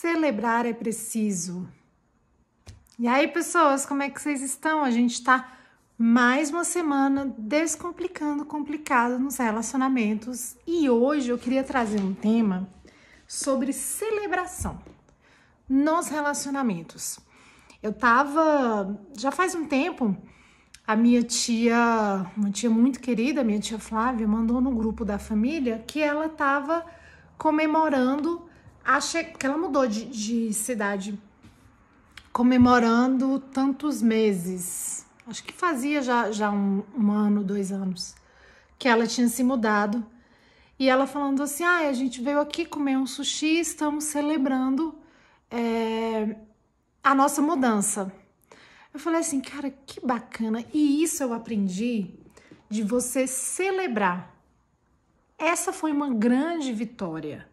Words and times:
celebrar 0.00 0.64
é 0.64 0.72
preciso. 0.72 1.68
E 2.96 3.08
aí, 3.08 3.26
pessoas, 3.26 3.84
como 3.84 4.00
é 4.00 4.08
que 4.08 4.22
vocês 4.22 4.40
estão? 4.42 4.84
A 4.84 4.92
gente 4.92 5.24
tá 5.24 5.58
mais 5.98 6.50
uma 6.50 6.62
semana 6.62 7.34
descomplicando 7.36 8.44
complicado 8.44 9.18
nos 9.18 9.38
relacionamentos 9.38 10.56
e 10.64 10.88
hoje 10.88 11.30
eu 11.30 11.36
queria 11.36 11.64
trazer 11.64 12.00
um 12.00 12.14
tema 12.14 12.68
sobre 13.26 13.72
celebração 13.72 14.78
nos 15.68 16.06
relacionamentos. 16.06 17.18
Eu 17.82 17.92
tava 17.92 18.96
já 19.16 19.32
faz 19.32 19.56
um 19.56 19.66
tempo 19.66 20.16
a 20.86 20.94
minha 20.94 21.24
tia, 21.24 22.24
uma 22.36 22.52
tia 22.52 22.70
muito 22.70 23.00
querida, 23.00 23.42
minha 23.42 23.58
tia 23.58 23.80
Flávia, 23.80 24.28
mandou 24.28 24.60
no 24.60 24.70
grupo 24.70 25.04
da 25.04 25.18
família 25.18 25.82
que 25.84 26.00
ela 26.00 26.28
tava 26.28 26.86
comemorando 27.36 28.47
a 28.88 29.02
che... 29.02 29.22
que 29.22 29.44
ela 29.44 29.58
mudou 29.58 29.86
de, 29.86 30.06
de 30.06 30.54
cidade 30.54 31.20
comemorando 32.32 33.38
tantos 33.38 34.00
meses. 34.00 35.06
Acho 35.26 35.44
que 35.44 35.52
fazia 35.52 36.00
já, 36.00 36.32
já 36.32 36.50
um, 36.50 36.82
um 36.96 37.10
ano, 37.10 37.44
dois 37.44 37.70
anos, 37.70 38.14
que 38.78 38.88
ela 38.88 39.06
tinha 39.06 39.28
se 39.28 39.44
mudado. 39.44 40.04
E 40.78 40.88
ela 40.88 41.06
falando 41.06 41.42
assim: 41.42 41.64
ah, 41.64 41.86
a 41.86 41.92
gente 41.92 42.22
veio 42.22 42.40
aqui 42.40 42.64
comer 42.64 42.96
um 42.96 43.06
sushi, 43.06 43.60
estamos 43.60 44.04
celebrando 44.04 44.98
é, 45.50 46.36
a 47.04 47.14
nossa 47.14 47.42
mudança. 47.42 48.10
Eu 48.94 48.98
falei 48.98 49.20
assim, 49.20 49.42
cara, 49.42 49.70
que 49.70 50.00
bacana. 50.00 50.64
E 50.72 51.02
isso 51.02 51.22
eu 51.22 51.34
aprendi 51.34 52.14
de 52.70 52.82
você 52.82 53.26
celebrar. 53.26 54.34
Essa 55.36 55.74
foi 55.74 55.92
uma 55.92 56.08
grande 56.08 56.72
vitória. 56.72 57.46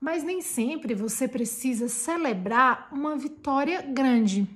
Mas 0.00 0.22
nem 0.22 0.40
sempre 0.40 0.94
você 0.94 1.26
precisa 1.26 1.88
celebrar 1.88 2.88
uma 2.92 3.16
vitória 3.16 3.82
grande. 3.82 4.48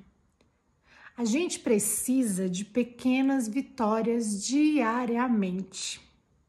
A 1.16 1.24
gente 1.24 1.60
precisa 1.60 2.48
de 2.48 2.64
pequenas 2.64 3.46
vitórias 3.46 4.44
diariamente 4.46 6.00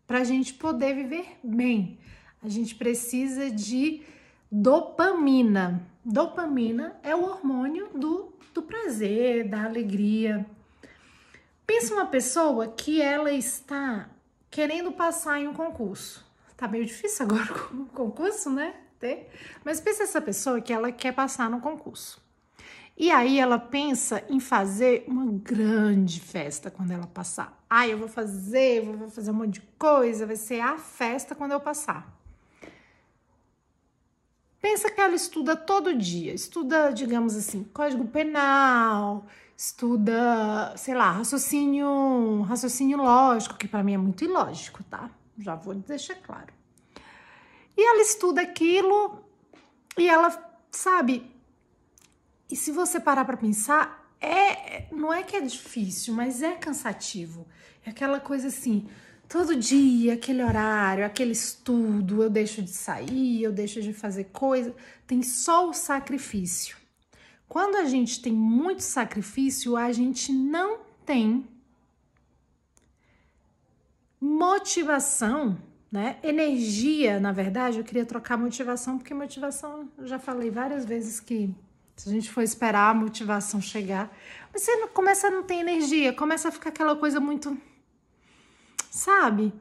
para 0.08 0.20
a 0.20 0.24
gente 0.24 0.54
poder 0.54 0.96
viver 0.96 1.26
bem. 1.44 1.98
A 2.44 2.50
gente 2.50 2.76
precisa 2.76 3.52
de 3.52 4.02
dopamina. 4.52 5.88
Dopamina 6.04 7.00
é 7.04 7.16
o 7.16 7.24
hormônio 7.24 7.90
do, 7.96 8.34
do 8.54 8.62
prazer, 8.62 9.48
da 9.48 9.64
alegria. 9.64 10.46
Pensa 11.66 11.94
uma 11.94 12.06
pessoa 12.06 12.68
que 12.68 13.02
ela 13.02 13.32
está 13.32 14.10
querendo 14.50 14.92
passar 14.92 15.40
em 15.40 15.48
um 15.48 15.54
concurso. 15.54 16.26
Tá 16.62 16.68
meio 16.68 16.86
difícil 16.86 17.26
agora 17.26 17.48
com 17.52 17.78
o 17.78 17.86
concurso, 17.88 18.48
né? 18.52 18.76
Ter. 19.00 19.32
Mas 19.66 19.82
pensa 19.82 20.04
essa 20.04 20.22
pessoa 20.22 20.62
que 20.62 20.72
ela 20.72 20.92
quer 20.92 21.12
passar 21.12 21.50
no 21.50 21.60
concurso. 21.60 22.22
E 22.96 23.10
aí 23.10 23.40
ela 23.40 23.58
pensa 23.58 24.24
em 24.30 24.40
fazer 24.40 25.04
uma 25.08 25.26
grande 25.26 26.20
festa 26.20 26.70
quando 26.70 26.92
ela 26.92 27.08
passar. 27.08 27.60
Ah, 27.68 27.88
eu 27.88 27.98
vou 27.98 28.08
fazer, 28.08 28.86
vou 28.86 29.10
fazer 29.10 29.32
um 29.32 29.34
monte 29.34 29.56
de 29.56 29.62
coisa, 29.80 30.28
vai 30.28 30.36
ser 30.36 30.60
a 30.60 30.78
festa 30.78 31.34
quando 31.34 31.54
eu 31.54 31.60
passar. 31.60 32.16
Pensa 34.62 34.92
que 34.92 35.02
ela 35.02 35.16
estuda 35.16 35.56
todo 35.56 35.98
dia, 35.98 36.32
estuda, 36.32 36.92
digamos 36.92 37.36
assim, 37.36 37.64
código 37.74 38.06
penal, 38.06 39.26
estuda, 39.58 40.76
sei 40.78 40.94
lá, 40.94 41.10
raciocínio, 41.10 42.44
raciocínio 42.44 43.00
lógico, 43.00 43.58
que 43.58 43.68
para 43.68 43.82
mim 43.82 43.96
é 43.96 43.98
muito 43.98 44.24
ilógico, 44.24 44.84
tá? 44.84 45.10
Já 45.42 45.56
vou 45.56 45.74
deixar 45.76 46.16
claro. 46.16 46.54
E 47.76 47.88
ela 47.88 48.02
estuda 48.02 48.42
aquilo 48.42 49.24
e 49.98 50.08
ela, 50.08 50.30
sabe? 50.72 51.30
E 52.50 52.56
se 52.56 52.72
você 52.72 53.00
parar 53.00 53.26
para 53.26 53.38
pensar, 53.38 54.14
é, 54.20 54.88
não 54.92 55.14
é 55.14 55.24
que 55.24 55.36
é 55.36 55.42
difícil, 55.42 56.14
mas 56.14 56.42
é 56.42 56.56
cansativo. 56.56 57.48
É 57.86 57.90
aquela 57.90 58.20
coisa 58.20 58.50
assim, 58.50 58.88
todo 59.28 59.56
dia, 59.56 60.14
aquele 60.14 60.44
horário, 60.44 61.06
aquele 61.06 61.32
estudo, 61.32 62.22
eu 62.22 62.30
deixo 62.30 62.62
de 62.62 62.70
sair, 62.70 63.42
eu 63.42 63.52
deixo 63.52 63.82
de 63.82 63.94
fazer 63.94 64.26
coisa, 64.26 64.76
tem 65.08 65.24
só 65.24 65.70
o 65.70 65.74
sacrifício. 65.74 66.78
Quando 67.48 67.76
a 67.78 67.86
gente 67.86 68.22
tem 68.22 68.32
muito 68.32 68.82
sacrifício, 68.82 69.76
a 69.76 69.92
gente 69.92 70.32
não 70.32 70.82
tem 71.06 71.48
motivação, 74.22 75.58
né? 75.92 76.18
Energia, 76.22 77.20
na 77.20 77.32
verdade, 77.32 77.80
eu 77.80 77.84
queria 77.84 78.06
trocar 78.06 78.38
motivação, 78.38 78.98
porque 78.98 79.14
motivação, 79.14 79.90
eu 79.98 80.06
já 80.06 80.20
falei 80.20 80.52
várias 80.52 80.86
vezes 80.86 81.20
que 81.20 81.54
se 81.96 82.08
a 82.08 82.12
gente 82.12 82.30
for 82.30 82.42
esperar 82.42 82.92
a 82.92 82.94
motivação 82.94 83.60
chegar, 83.60 84.16
você 84.54 84.88
começa 84.88 85.28
a 85.28 85.32
não 85.32 85.44
ter 85.44 85.56
energia, 85.56 86.14
começa 86.14 86.48
a 86.48 86.52
ficar 86.52 86.70
aquela 86.70 86.96
coisa 86.96 87.20
muito 87.20 87.58
sabe? 88.92 89.54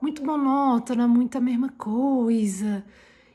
Muito 0.00 0.24
monótona, 0.24 1.06
muita 1.06 1.40
mesma 1.40 1.70
coisa. 1.70 2.84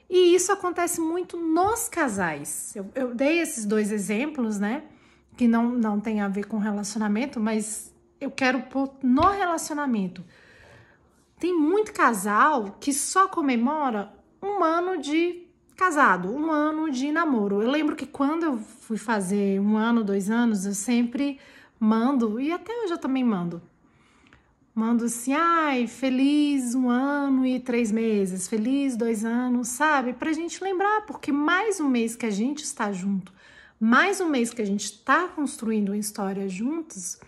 E 0.10 0.36
isso 0.36 0.52
acontece 0.52 1.00
muito 1.00 1.38
nos 1.38 1.88
casais. 1.88 2.76
Eu, 2.76 2.90
eu, 2.94 3.16
dei 3.16 3.40
esses 3.40 3.66
dois 3.66 3.92
exemplos, 3.92 4.60
né? 4.60 4.84
Que 5.36 5.48
não, 5.48 5.70
não 5.70 6.00
tem 6.00 6.22
a 6.22 6.28
ver 6.28 6.46
com 6.46 6.58
relacionamento, 6.58 7.40
mas 7.40 7.94
eu 8.20 8.30
quero 8.30 8.64
pôr 8.64 8.92
no 9.02 9.30
relacionamento. 9.30 10.24
Tem 11.40 11.54
muito 11.54 11.94
casal 11.94 12.78
que 12.80 12.92
só 12.92 13.28
comemora 13.28 14.12
um 14.42 14.64
ano 14.64 15.00
de 15.00 15.48
casado, 15.76 16.34
um 16.34 16.52
ano 16.52 16.90
de 16.90 17.12
namoro. 17.12 17.62
Eu 17.62 17.70
lembro 17.70 17.96
que 17.96 18.08
quando 18.08 18.44
eu 18.44 18.58
fui 18.58 18.98
fazer 18.98 19.62
um 19.62 19.78
ano, 19.78 20.04
dois 20.04 20.32
anos, 20.32 20.66
eu 20.66 20.74
sempre 20.74 21.40
mando, 21.80 22.40
e 22.40 22.52
até 22.52 22.74
hoje 22.74 22.94
eu 22.94 22.98
também 22.98 23.24
mando, 23.24 23.62
mando 24.74 25.06
assim, 25.06 25.34
ai, 25.34 25.86
feliz 25.86 26.74
um 26.74 26.90
ano 26.90 27.46
e 27.46 27.60
três 27.60 27.92
meses, 27.92 28.48
feliz 28.48 28.96
dois 28.96 29.24
anos, 29.24 29.68
sabe? 29.68 30.14
Pra 30.14 30.34
gente 30.34 30.64
lembrar, 30.64 31.06
porque 31.06 31.32
mais 31.32 31.80
um 31.80 31.88
mês 31.88 32.16
que 32.16 32.26
a 32.26 32.32
gente 32.32 32.64
está 32.64 32.92
junto, 32.92 33.32
mais 33.80 34.20
um 34.20 34.28
mês 34.28 34.52
que 34.52 34.62
a 34.64 34.66
gente 34.66 34.86
está 34.86 35.28
construindo 35.28 35.90
uma 35.90 35.98
história 35.98 36.50
juntos, 36.50 37.20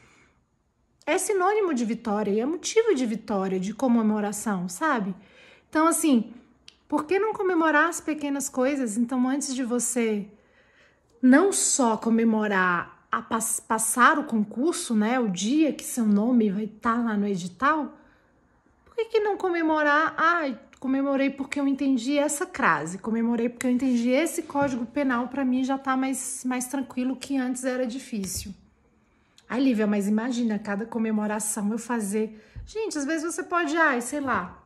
é 1.09 1.17
sinônimo 1.17 1.73
de 1.73 1.83
vitória 1.85 2.31
e 2.31 2.39
é 2.39 2.45
motivo 2.45 2.93
de 2.93 3.05
vitória, 3.05 3.59
de 3.59 3.73
comemoração, 3.73 4.69
sabe? 4.69 5.15
Então, 5.67 5.87
assim, 5.87 6.33
por 6.87 7.05
que 7.05 7.19
não 7.19 7.33
comemorar 7.33 7.89
as 7.89 7.99
pequenas 7.99 8.47
coisas? 8.47 8.97
Então, 8.97 9.27
antes 9.27 9.53
de 9.55 9.63
você 9.63 10.27
não 11.21 11.51
só 11.51 11.97
comemorar 11.97 13.07
a 13.11 13.21
pass 13.21 13.59
passar 13.59 14.19
o 14.19 14.23
concurso, 14.23 14.95
né, 14.95 15.19
o 15.19 15.27
dia 15.27 15.73
que 15.73 15.83
seu 15.83 16.05
nome 16.05 16.49
vai 16.51 16.65
estar 16.65 16.95
tá 16.95 17.01
lá 17.01 17.17
no 17.17 17.27
edital, 17.27 17.97
por 18.85 18.95
que, 18.95 19.05
que 19.05 19.19
não 19.19 19.35
comemorar? 19.35 20.13
Ai, 20.15 20.57
ah, 20.57 20.69
comemorei 20.79 21.29
porque 21.29 21.59
eu 21.59 21.67
entendi 21.67 22.17
essa 22.17 22.45
crase, 22.45 22.99
comemorei 22.99 23.49
porque 23.49 23.65
eu 23.65 23.71
entendi 23.71 24.09
esse 24.09 24.43
código 24.43 24.85
penal, 24.85 25.27
para 25.27 25.43
mim 25.43 25.63
já 25.63 25.77
tá 25.77 25.97
mais, 25.97 26.43
mais 26.45 26.67
tranquilo 26.67 27.15
que 27.15 27.35
antes 27.35 27.65
era 27.65 27.85
difícil. 27.85 28.53
Ai, 29.49 29.59
Lívia, 29.59 29.87
mas 29.87 30.07
imagina 30.07 30.59
cada 30.59 30.85
comemoração 30.85 31.71
eu 31.71 31.79
fazer. 31.79 32.39
Gente, 32.65 32.97
às 32.97 33.05
vezes 33.05 33.33
você 33.33 33.43
pode, 33.43 33.75
ai, 33.75 33.99
sei 33.99 34.19
lá, 34.19 34.63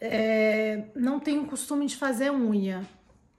é, 0.00 0.84
não 0.94 1.18
tenho 1.18 1.44
costume 1.44 1.86
de 1.86 1.96
fazer 1.96 2.30
unha. 2.30 2.88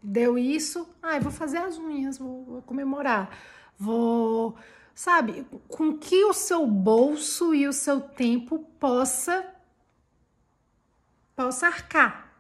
Deu 0.02 0.38
isso, 0.38 0.86
ai, 1.02 1.22
vou 1.22 1.32
fazer 1.32 1.60
as 1.60 1.78
unhas, 1.78 2.18
vou, 2.18 2.44
vou 2.44 2.62
comemorar 2.62 3.30
vou, 3.78 4.56
sabe, 4.94 5.46
com 5.68 5.98
que 5.98 6.24
o 6.26 6.34
seu 6.34 6.66
bolso 6.66 7.54
e 7.54 7.68
o 7.68 7.74
seu 7.74 8.00
tempo 8.00 8.60
possa 8.80 9.46
possa 11.36 11.66
arcar, 11.66 12.32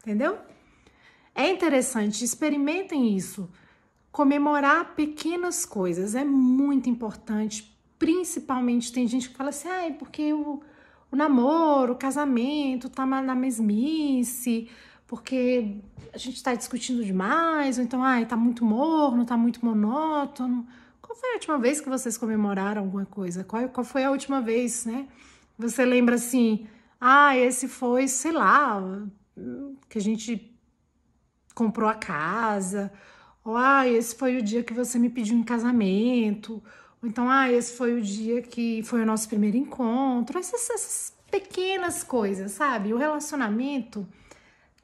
entendeu? 0.00 0.38
É 1.34 1.48
interessante, 1.48 2.22
experimentem 2.22 3.16
isso. 3.16 3.50
Comemorar 4.12 4.94
pequenas 4.94 5.64
coisas 5.64 6.14
é 6.14 6.22
muito 6.22 6.90
importante, 6.90 7.74
principalmente 7.98 8.92
tem 8.92 9.08
gente 9.08 9.30
que 9.30 9.36
fala 9.36 9.48
assim, 9.48 9.68
ah, 9.68 9.86
é 9.86 9.90
porque 9.90 10.34
o, 10.34 10.60
o 11.10 11.16
namoro, 11.16 11.94
o 11.94 11.96
casamento 11.96 12.90
tá 12.90 13.06
na 13.06 13.34
mesmice, 13.34 14.68
porque 15.06 15.78
a 16.12 16.18
gente 16.18 16.42
tá 16.42 16.54
discutindo 16.54 17.02
demais, 17.02 17.78
ou 17.78 17.84
então, 17.84 18.02
ai, 18.02 18.26
tá 18.26 18.36
muito 18.36 18.64
morno, 18.64 19.24
tá 19.24 19.36
muito 19.36 19.64
monótono. 19.64 20.66
Qual 21.00 21.16
foi 21.16 21.30
a 21.30 21.34
última 21.34 21.58
vez 21.58 21.80
que 21.80 21.88
vocês 21.88 22.18
comemoraram 22.18 22.82
alguma 22.82 23.06
coisa? 23.06 23.44
Qual, 23.44 23.66
qual 23.70 23.84
foi 23.84 24.04
a 24.04 24.10
última 24.10 24.42
vez, 24.42 24.84
né? 24.84 25.08
Você 25.58 25.84
lembra 25.84 26.16
assim, 26.16 26.66
ah, 27.00 27.36
esse 27.36 27.66
foi, 27.66 28.08
sei 28.08 28.32
lá, 28.32 28.82
que 29.88 29.98
a 29.98 30.00
gente 30.00 30.54
comprou 31.54 31.88
a 31.88 31.94
casa, 31.94 32.92
ou 33.44 33.56
ah, 33.56 33.88
esse 33.88 34.14
foi 34.14 34.36
o 34.36 34.42
dia 34.42 34.62
que 34.62 34.72
você 34.72 34.98
me 34.98 35.08
pediu 35.08 35.36
em 35.36 35.42
casamento, 35.42 36.62
ou 37.02 37.08
então, 37.08 37.28
ah, 37.28 37.50
esse 37.50 37.76
foi 37.76 37.94
o 37.94 38.02
dia 38.02 38.42
que 38.42 38.82
foi 38.84 39.02
o 39.02 39.06
nosso 39.06 39.28
primeiro 39.28 39.56
encontro, 39.56 40.38
essas, 40.38 40.70
essas 40.70 41.12
pequenas 41.30 42.04
coisas, 42.04 42.52
sabe? 42.52 42.92
O 42.92 42.98
relacionamento 42.98 44.06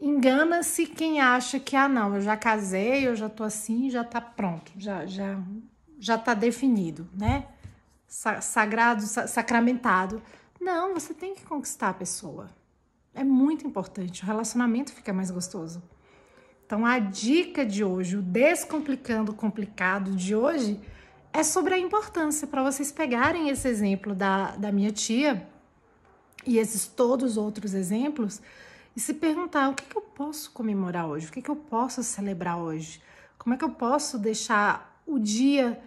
Engana-se 0.01 0.87
quem 0.87 1.21
acha 1.21 1.59
que, 1.59 1.75
ah, 1.75 1.89
não, 1.89 2.15
eu 2.15 2.21
já 2.21 2.37
casei, 2.37 3.09
eu 3.09 3.17
já 3.17 3.29
tô 3.29 3.43
assim, 3.43 3.91
já 3.91 4.05
tá 4.05 4.21
pronto, 4.21 4.71
já, 4.77 5.05
já, 5.07 5.37
já 5.99 6.17
tá 6.17 6.35
definido, 6.35 7.09
né? 7.13 7.49
Sagrado, 8.07 9.03
sacramentado. 9.03 10.23
Não, 10.61 10.95
você 10.95 11.13
tem 11.13 11.35
que 11.35 11.45
conquistar 11.45 11.91
a 11.91 11.95
pessoa. 11.95 12.49
É 13.13 13.25
muito 13.25 13.67
importante, 13.67 14.23
o 14.23 14.27
relacionamento 14.27 14.93
fica 14.93 15.13
mais 15.13 15.33
gostoso. 15.33 15.83
Então, 16.69 16.85
a 16.85 16.99
dica 16.99 17.65
de 17.65 17.83
hoje, 17.83 18.19
o 18.19 18.21
descomplicando 18.21 19.33
o 19.33 19.35
complicado 19.35 20.15
de 20.15 20.37
hoje, 20.37 20.79
é 21.33 21.43
sobre 21.43 21.73
a 21.73 21.79
importância 21.79 22.47
para 22.47 22.63
vocês 22.63 22.93
pegarem 22.93 23.49
esse 23.49 23.67
exemplo 23.67 24.15
da, 24.15 24.55
da 24.55 24.71
minha 24.71 24.93
tia 24.93 25.49
e 26.47 26.59
esses 26.59 26.87
todos 26.87 27.31
os 27.31 27.37
outros 27.39 27.73
exemplos 27.73 28.43
e 28.95 29.01
se 29.01 29.15
perguntar 29.15 29.71
o 29.71 29.75
que, 29.75 29.87
que 29.87 29.97
eu 29.97 30.03
posso 30.03 30.51
comemorar 30.51 31.07
hoje, 31.07 31.29
o 31.29 31.33
que, 31.33 31.41
que 31.41 31.51
eu 31.51 31.57
posso 31.57 32.03
celebrar 32.03 32.59
hoje, 32.59 33.03
como 33.39 33.55
é 33.55 33.57
que 33.57 33.65
eu 33.65 33.71
posso 33.71 34.19
deixar 34.19 35.03
o 35.07 35.19
dia 35.19 35.83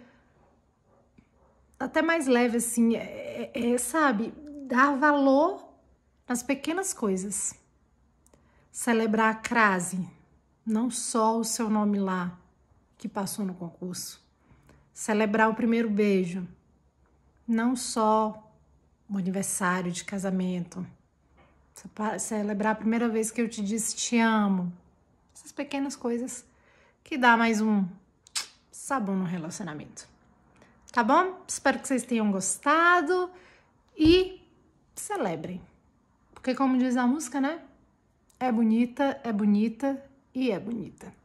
até 1.78 2.02
mais 2.02 2.26
leve, 2.26 2.56
assim, 2.56 2.96
é, 2.96 3.52
é, 3.54 3.70
é, 3.70 3.78
sabe, 3.78 4.34
dar 4.66 4.96
valor 4.96 5.64
nas 6.26 6.42
pequenas 6.42 6.92
coisas. 6.92 7.54
Celebrar 8.72 9.30
a 9.30 9.34
crase, 9.34 10.04
não 10.64 10.90
só 10.90 11.38
o 11.38 11.44
seu 11.44 11.68
nome 11.68 11.98
lá 11.98 12.38
que 12.96 13.08
passou 13.08 13.44
no 13.44 13.54
concurso. 13.54 14.22
Celebrar 14.92 15.48
o 15.48 15.54
primeiro 15.54 15.90
beijo, 15.90 16.46
não 17.46 17.74
só 17.74 18.52
o 19.08 19.16
aniversário 19.16 19.90
de 19.90 20.04
casamento 20.04 20.86
celebrar 22.18 22.72
a 22.72 22.76
primeira 22.76 23.08
vez 23.08 23.30
que 23.30 23.40
eu 23.40 23.48
te 23.48 23.62
disse 23.62 23.96
te 23.96 24.18
amo. 24.18 24.72
Essas 25.34 25.52
pequenas 25.52 25.96
coisas 25.96 26.44
que 27.02 27.16
dá 27.16 27.36
mais 27.36 27.60
um 27.60 27.86
sabão 28.70 29.16
no 29.16 29.24
relacionamento. 29.24 30.08
Tá 30.92 31.02
bom? 31.02 31.42
Espero 31.48 31.78
que 31.78 31.88
vocês 31.88 32.04
tenham 32.04 32.30
gostado 32.30 33.30
e 33.96 34.40
celebrem. 34.94 35.60
Porque 36.34 36.54
como 36.54 36.78
diz 36.78 36.96
a 36.96 37.06
música, 37.06 37.40
né? 37.40 37.62
É 38.38 38.52
bonita, 38.52 39.20
é 39.24 39.32
bonita 39.32 40.02
e 40.34 40.50
é 40.50 40.58
bonita. 40.58 41.21